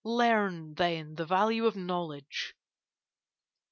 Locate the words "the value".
1.13-1.67